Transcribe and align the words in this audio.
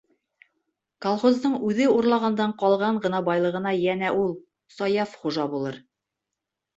Колхоздың 1.05 1.57
үҙе 1.67 1.85
урлағандан 1.97 2.55
ҡалған 2.63 2.97
ғына 3.03 3.19
байлығына 3.27 3.73
йәнә, 3.81 4.09
ул, 4.23 4.31
Саяф, 4.77 5.13
хужа 5.25 5.47
булыр. 5.53 5.77